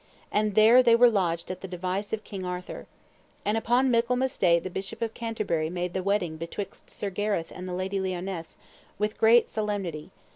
[0.31, 2.87] And there they were lodged at the device of King Arthur.
[3.45, 7.67] And upon Michaelmas Day the Bishop of Canterbury made the wedding betwixt Sir Gareth and
[7.67, 8.57] the Lady Lionesse
[8.97, 10.09] with great solemnity.